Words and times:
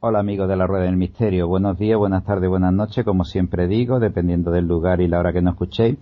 Hola 0.01 0.21
amigos 0.21 0.49
de 0.49 0.57
la 0.57 0.67
Rueda 0.67 0.85
del 0.85 0.97
Misterio, 0.97 1.49
buenos 1.49 1.77
días, 1.77 1.99
buenas 1.99 2.25
tardes, 2.25 2.49
buenas 2.49 2.73
noches, 2.73 3.05
como 3.05 3.25
siempre 3.25 3.67
digo, 3.67 3.99
dependiendo 3.99 4.53
del 4.53 4.67
lugar 4.67 5.01
y 5.01 5.09
la 5.09 5.19
hora 5.19 5.33
que 5.33 5.43
nos 5.43 5.55
escuchéis. 5.55 5.99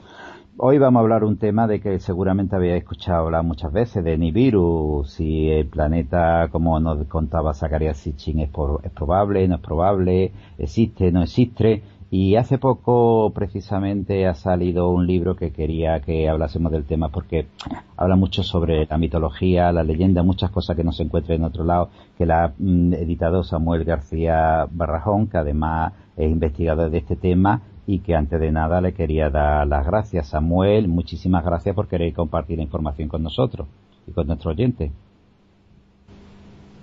Hoy 0.58 0.78
vamos 0.78 1.00
a 1.00 1.02
hablar 1.02 1.24
un 1.24 1.36
tema 1.36 1.66
de 1.66 1.80
que 1.80 1.98
seguramente 1.98 2.56
habéis 2.56 2.76
escuchado 2.76 3.24
hablar 3.24 3.42
muchas 3.42 3.72
veces, 3.72 4.04
de 4.04 4.16
Nibiru, 4.16 5.04
si 5.06 5.50
el 5.50 5.66
planeta, 5.66 6.48
como 6.50 6.78
nos 6.80 7.06
contaba 7.08 7.52
Zacarías 7.52 7.98
Sitchin, 7.98 8.40
es, 8.40 8.50
es 8.82 8.90
probable, 8.92 9.48
no 9.48 9.56
es 9.56 9.60
probable, 9.60 10.32
existe, 10.58 11.12
no 11.12 11.22
existe. 11.22 11.82
Y 12.10 12.36
hace 12.36 12.58
poco 12.58 13.32
precisamente 13.34 14.26
ha 14.26 14.34
salido 14.34 14.90
un 14.90 15.06
libro 15.06 15.34
que 15.34 15.50
quería 15.50 16.00
que 16.00 16.28
hablásemos 16.28 16.70
del 16.70 16.84
tema 16.84 17.08
porque 17.08 17.48
habla 17.96 18.14
mucho 18.14 18.44
sobre 18.44 18.86
la 18.86 18.96
mitología, 18.96 19.72
la 19.72 19.82
leyenda, 19.82 20.22
muchas 20.22 20.50
cosas 20.50 20.76
que 20.76 20.84
no 20.84 20.92
se 20.92 21.02
encuentran 21.02 21.38
en 21.38 21.44
otro 21.44 21.64
lado, 21.64 21.90
que 22.16 22.26
la 22.26 22.44
ha 22.44 22.54
mm, 22.58 22.94
editado 22.94 23.42
Samuel 23.42 23.84
García 23.84 24.68
Barrajón, 24.70 25.26
que 25.26 25.38
además 25.38 25.94
es 26.16 26.30
investigador 26.30 26.90
de 26.90 26.98
este 26.98 27.16
tema 27.16 27.62
y 27.88 27.98
que 28.00 28.14
antes 28.14 28.40
de 28.40 28.52
nada 28.52 28.80
le 28.80 28.94
quería 28.94 29.28
dar 29.28 29.66
las 29.66 29.84
gracias. 29.84 30.28
Samuel, 30.28 30.86
muchísimas 30.88 31.44
gracias 31.44 31.74
por 31.74 31.88
querer 31.88 32.12
compartir 32.12 32.60
información 32.60 33.08
con 33.08 33.24
nosotros 33.24 33.66
y 34.06 34.12
con 34.12 34.28
nuestro 34.28 34.52
oyente. 34.52 34.92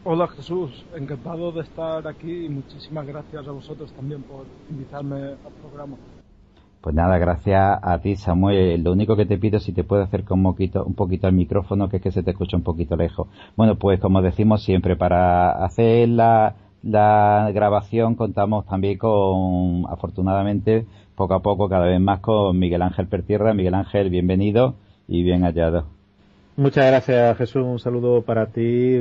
Hola 0.06 0.28
Jesús, 0.28 0.86
encantado 0.98 1.54
de 1.54 1.62
estar 1.62 2.06
aquí 2.06 2.46
y 2.46 2.50
muchísimas 2.50 3.08
gracias 3.08 3.48
a 3.48 3.52
vosotros 3.52 3.90
también 3.94 4.22
por 4.24 4.46
invitarme 4.70 5.16
al 5.16 5.54
programa. 5.62 5.96
Pues 6.82 6.94
nada, 6.94 7.18
gracias 7.18 7.80
a 7.82 8.00
ti 8.00 8.18
Samuel. 8.18 8.84
Lo 8.84 8.92
único 8.92 9.16
que 9.16 9.26
te 9.26 9.38
pido 9.38 9.58
es 9.58 9.64
si 9.64 9.72
te 9.72 9.86
puedo 9.86 10.04
acercar 10.04 10.34
un 10.34 10.44
poquito, 10.44 10.84
un 10.84 10.94
poquito 10.94 11.28
al 11.28 11.34
micrófono, 11.34 11.88
que 11.88 11.98
es 11.98 12.04
que 12.04 12.12
se 12.12 12.22
te 12.22 12.32
escucha 12.32 12.58
un 12.58 12.64
poquito 12.64 12.98
lejos. 12.98 13.30
Bueno, 13.56 13.76
pues 13.76 14.02
como 14.02 14.22
decimos 14.22 14.62
siempre, 14.62 14.98
para 14.98 15.64
hacer 15.64 16.10
la, 16.10 16.56
la 16.82 17.50
grabación 17.54 18.16
contamos 18.16 18.66
también 18.66 18.98
con, 18.98 19.86
afortunadamente, 19.88 20.86
poco 21.16 21.36
a 21.36 21.42
poco, 21.42 21.70
cada 21.70 21.86
vez 21.86 22.02
más 22.02 22.20
con 22.20 22.60
Miguel 22.60 22.82
Ángel 22.82 23.08
Pertierra. 23.08 23.54
Miguel 23.54 23.76
Ángel, 23.76 24.10
bienvenido 24.10 24.76
y 25.08 25.24
bien 25.24 25.44
hallado. 25.44 25.93
Muchas 26.56 26.86
gracias 26.86 27.36
Jesús, 27.40 27.64
un 27.64 27.80
saludo 27.80 28.22
para 28.22 28.46
ti, 28.46 29.00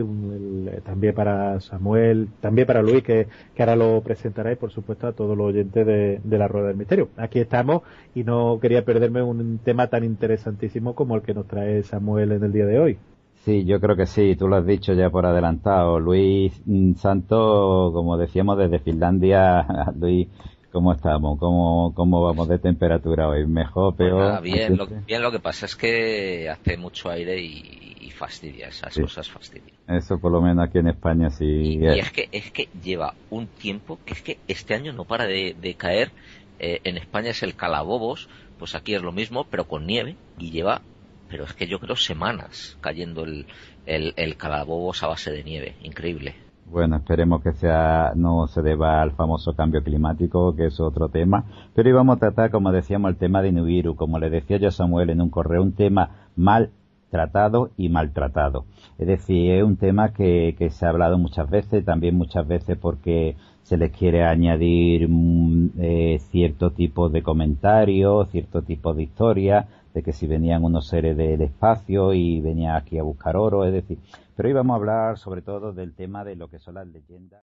también 0.84 1.14
para 1.14 1.60
Samuel, 1.60 2.28
también 2.40 2.66
para 2.66 2.80
Luis 2.80 3.02
que, 3.02 3.28
ahora 3.58 3.76
lo 3.76 4.00
presentará 4.00 4.52
y 4.52 4.56
por 4.56 4.70
supuesto 4.72 5.06
a 5.06 5.12
todos 5.12 5.36
los 5.36 5.48
oyentes 5.48 5.86
de, 5.86 6.38
la 6.38 6.48
Rueda 6.48 6.68
del 6.68 6.78
Misterio. 6.78 7.10
Aquí 7.18 7.40
estamos 7.40 7.82
y 8.14 8.24
no 8.24 8.58
quería 8.58 8.86
perderme 8.86 9.22
un 9.22 9.58
tema 9.58 9.88
tan 9.88 10.02
interesantísimo 10.02 10.94
como 10.94 11.14
el 11.14 11.20
que 11.20 11.34
nos 11.34 11.46
trae 11.46 11.82
Samuel 11.82 12.32
en 12.32 12.42
el 12.42 12.52
día 12.52 12.64
de 12.64 12.78
hoy. 12.78 12.98
Sí, 13.44 13.66
yo 13.66 13.80
creo 13.80 13.96
que 13.96 14.06
sí, 14.06 14.34
tú 14.34 14.48
lo 14.48 14.56
has 14.56 14.64
dicho 14.64 14.94
ya 14.94 15.10
por 15.10 15.26
adelantado. 15.26 16.00
Luis 16.00 16.58
mm, 16.64 16.94
Santos, 16.94 17.92
como 17.92 18.16
decíamos 18.16 18.56
desde 18.56 18.78
Finlandia, 18.78 19.66
Luis 20.00 20.28
¿Cómo 20.72 20.92
estamos? 20.92 21.38
¿Cómo, 21.38 21.92
¿Cómo 21.94 22.22
vamos 22.22 22.48
de 22.48 22.58
temperatura 22.58 23.28
hoy? 23.28 23.46
¿Mejor, 23.46 23.94
Pues 23.96 24.08
peor? 24.08 24.18
nada, 24.18 24.40
bien, 24.40 24.76
lo, 24.76 24.86
bien, 25.06 25.22
lo 25.22 25.30
que 25.30 25.38
pasa 25.38 25.66
es 25.66 25.76
que 25.76 26.48
hace 26.50 26.76
mucho 26.76 27.08
aire 27.10 27.40
y, 27.40 27.94
y 28.00 28.10
fastidia, 28.10 28.68
esas 28.68 28.92
Sí. 28.94 29.02
cosas 29.02 29.30
fastidian. 29.30 29.76
Eso 29.86 30.18
por 30.18 30.32
lo 30.32 30.40
menos 30.42 30.66
aquí 30.68 30.78
en 30.78 30.88
España 30.88 31.30
sí. 31.30 31.44
Y 31.44 31.86
es. 31.86 32.06
es 32.06 32.12
que, 32.12 32.28
es 32.32 32.50
que 32.50 32.68
lleva 32.82 33.14
un 33.30 33.46
tiempo 33.48 34.00
que 34.04 34.14
es 34.14 34.22
que 34.22 34.38
este 34.48 34.74
año 34.74 34.92
no 34.92 35.04
para 35.04 35.26
de, 35.26 35.54
de 35.54 35.74
caer. 35.74 36.10
Eh, 36.58 36.80
en 36.84 36.96
España 36.96 37.30
es 37.30 37.42
el 37.42 37.54
calabobos, 37.54 38.28
pues 38.56 38.74
aquí 38.74 38.94
es 38.94 39.02
lo 39.02 39.12
mismo, 39.12 39.46
pero 39.50 39.66
con 39.66 39.86
nieve. 39.86 40.16
Y 40.38 40.50
lleva, 40.50 40.82
pero 41.28 41.44
es 41.44 41.52
que 41.54 41.66
yo 41.68 41.78
creo 41.78 41.96
semanas 41.96 42.76
cayendo 42.80 43.24
el, 43.24 43.46
el, 43.86 44.14
el 44.16 44.36
calabobos 44.36 45.02
a 45.02 45.08
base 45.08 45.30
de 45.30 45.44
nieve. 45.44 45.76
Increíble. 45.80 46.34
Bueno, 46.66 46.96
esperemos 46.96 47.42
que 47.42 47.52
sea 47.52 48.12
no 48.16 48.46
se 48.46 48.62
deba 48.62 49.02
al 49.02 49.12
famoso 49.12 49.54
cambio 49.54 49.82
climático, 49.82 50.56
que 50.56 50.66
es 50.66 50.80
otro 50.80 51.08
tema. 51.08 51.44
Pero 51.74 51.88
íbamos 51.90 52.16
a 52.16 52.20
tratar, 52.20 52.50
como 52.50 52.72
decíamos, 52.72 53.10
el 53.10 53.16
tema 53.16 53.42
de 53.42 53.52
Nibiru. 53.52 53.94
Como 53.94 54.18
le 54.18 54.30
decía 54.30 54.56
yo 54.56 54.68
a 54.68 54.72
Samuel 54.72 55.10
en 55.10 55.20
un 55.20 55.28
correo, 55.28 55.62
un 55.62 55.72
tema 55.72 56.28
mal 56.34 56.70
tratado 57.10 57.70
y 57.76 57.90
maltratado. 57.90 58.64
Es 58.98 59.06
decir, 59.06 59.52
es 59.52 59.62
un 59.62 59.76
tema 59.76 60.14
que, 60.14 60.54
que 60.58 60.70
se 60.70 60.86
ha 60.86 60.88
hablado 60.88 61.18
muchas 61.18 61.50
veces, 61.50 61.84
también 61.84 62.16
muchas 62.16 62.48
veces 62.48 62.78
porque 62.78 63.36
se 63.62 63.76
les 63.76 63.92
quiere 63.92 64.24
añadir 64.24 65.08
mm, 65.08 65.70
eh, 65.78 66.18
cierto 66.30 66.70
tipo 66.70 67.08
de 67.10 67.22
comentarios, 67.22 68.30
cierto 68.30 68.62
tipo 68.62 68.94
de 68.94 69.04
historia, 69.04 69.68
de 69.92 70.02
que 70.02 70.12
si 70.12 70.26
venían 70.26 70.64
unos 70.64 70.86
seres 70.86 71.16
del 71.16 71.42
espacio 71.42 72.12
y 72.14 72.40
venían 72.40 72.76
aquí 72.76 72.98
a 72.98 73.02
buscar 73.02 73.36
oro, 73.36 73.64
es 73.64 73.72
decir, 73.72 73.98
pero 74.36 74.48
hoy 74.48 74.54
vamos 74.54 74.74
a 74.74 74.76
hablar 74.76 75.18
sobre 75.18 75.42
todo 75.42 75.72
del 75.72 75.94
tema 75.94 76.24
de 76.24 76.36
lo 76.36 76.48
que 76.48 76.58
son 76.58 76.74
las 76.74 76.86
leyendas. 76.86 77.42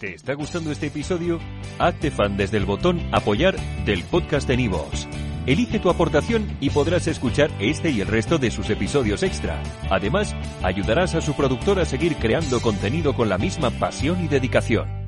¿Te 0.00 0.14
está 0.14 0.34
gustando 0.34 0.70
este 0.70 0.88
episodio? 0.88 1.38
Hazte 1.78 2.10
fan 2.10 2.36
desde 2.36 2.56
el 2.56 2.64
botón 2.64 3.00
Apoyar 3.12 3.56
del 3.84 4.02
podcast 4.04 4.48
de 4.48 4.56
Nivos. 4.56 5.08
Elige 5.46 5.78
tu 5.78 5.90
aportación 5.90 6.56
y 6.60 6.70
podrás 6.70 7.06
escuchar 7.06 7.50
este 7.60 7.90
y 7.90 8.00
el 8.00 8.08
resto 8.08 8.38
de 8.38 8.50
sus 8.50 8.70
episodios 8.70 9.22
extra. 9.22 9.62
Además, 9.90 10.34
ayudarás 10.62 11.14
a 11.14 11.20
su 11.20 11.34
productor 11.34 11.78
a 11.78 11.84
seguir 11.84 12.16
creando 12.16 12.60
contenido 12.60 13.14
con 13.14 13.28
la 13.28 13.36
misma 13.36 13.70
pasión 13.70 14.24
y 14.24 14.28
dedicación. 14.28 15.03